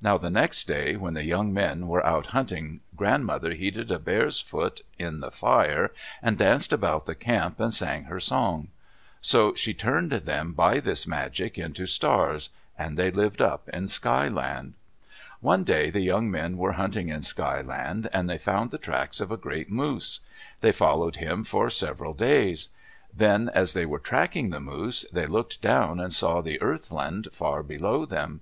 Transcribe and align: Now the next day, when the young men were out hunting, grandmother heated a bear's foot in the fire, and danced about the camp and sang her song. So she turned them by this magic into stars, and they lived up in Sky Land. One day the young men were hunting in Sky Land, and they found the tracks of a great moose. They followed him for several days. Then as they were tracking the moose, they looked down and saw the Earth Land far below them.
Now 0.00 0.16
the 0.16 0.30
next 0.30 0.66
day, 0.66 0.96
when 0.96 1.12
the 1.12 1.22
young 1.22 1.52
men 1.52 1.86
were 1.86 2.02
out 2.06 2.28
hunting, 2.28 2.80
grandmother 2.96 3.52
heated 3.52 3.90
a 3.90 3.98
bear's 3.98 4.40
foot 4.40 4.80
in 4.98 5.20
the 5.20 5.30
fire, 5.30 5.90
and 6.22 6.38
danced 6.38 6.72
about 6.72 7.04
the 7.04 7.14
camp 7.14 7.60
and 7.60 7.74
sang 7.74 8.04
her 8.04 8.20
song. 8.20 8.68
So 9.20 9.52
she 9.54 9.74
turned 9.74 10.12
them 10.12 10.54
by 10.54 10.80
this 10.80 11.06
magic 11.06 11.58
into 11.58 11.84
stars, 11.84 12.48
and 12.78 12.96
they 12.96 13.10
lived 13.10 13.42
up 13.42 13.68
in 13.68 13.86
Sky 13.88 14.28
Land. 14.28 14.76
One 15.40 15.62
day 15.62 15.90
the 15.90 16.00
young 16.00 16.30
men 16.30 16.56
were 16.56 16.72
hunting 16.80 17.10
in 17.10 17.20
Sky 17.20 17.60
Land, 17.60 18.08
and 18.14 18.30
they 18.30 18.38
found 18.38 18.70
the 18.70 18.78
tracks 18.78 19.20
of 19.20 19.30
a 19.30 19.36
great 19.36 19.70
moose. 19.70 20.20
They 20.62 20.72
followed 20.72 21.16
him 21.16 21.44
for 21.44 21.68
several 21.68 22.14
days. 22.14 22.70
Then 23.14 23.50
as 23.52 23.74
they 23.74 23.84
were 23.84 23.98
tracking 23.98 24.48
the 24.48 24.60
moose, 24.60 25.04
they 25.12 25.26
looked 25.26 25.60
down 25.60 26.00
and 26.00 26.14
saw 26.14 26.40
the 26.40 26.58
Earth 26.62 26.90
Land 26.90 27.28
far 27.32 27.62
below 27.62 28.06
them. 28.06 28.40